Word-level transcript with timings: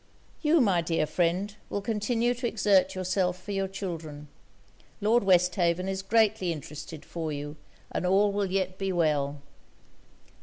You, 0.41 0.61
my 0.61 0.81
dear 0.81 1.05
friend, 1.05 1.55
will 1.69 1.83
continue 1.83 2.33
to 2.33 2.47
exert 2.47 2.95
yourself 2.95 3.39
for 3.39 3.51
your 3.51 3.67
children; 3.67 4.29
Lord 4.99 5.23
Westhaven 5.23 5.87
is 5.87 6.01
greatly 6.01 6.51
interested 6.51 7.05
for 7.05 7.31
you; 7.31 7.55
and 7.91 8.03
all 8.03 8.31
will 8.31 8.47
yet 8.51 8.79
be 8.79 8.91
well.' 8.91 9.43